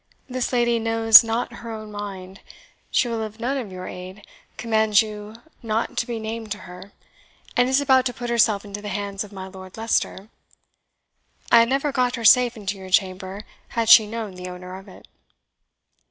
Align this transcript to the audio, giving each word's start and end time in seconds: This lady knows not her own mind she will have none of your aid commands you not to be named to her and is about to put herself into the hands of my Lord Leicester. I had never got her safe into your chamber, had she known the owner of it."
This 0.27 0.51
lady 0.51 0.79
knows 0.79 1.23
not 1.23 1.53
her 1.53 1.69
own 1.69 1.91
mind 1.91 2.39
she 2.89 3.07
will 3.07 3.21
have 3.21 3.39
none 3.39 3.55
of 3.55 3.71
your 3.71 3.87
aid 3.87 4.25
commands 4.57 5.03
you 5.03 5.35
not 5.61 5.95
to 5.97 6.07
be 6.07 6.17
named 6.17 6.51
to 6.53 6.57
her 6.65 6.91
and 7.55 7.69
is 7.69 7.79
about 7.79 8.07
to 8.07 8.13
put 8.13 8.31
herself 8.31 8.65
into 8.65 8.81
the 8.81 8.89
hands 8.89 9.23
of 9.23 9.31
my 9.31 9.45
Lord 9.47 9.77
Leicester. 9.77 10.29
I 11.51 11.59
had 11.59 11.69
never 11.69 11.91
got 11.91 12.15
her 12.15 12.25
safe 12.25 12.57
into 12.57 12.79
your 12.79 12.89
chamber, 12.89 13.41
had 13.67 13.89
she 13.89 14.07
known 14.07 14.33
the 14.33 14.49
owner 14.49 14.75
of 14.75 14.87
it." 14.87 15.07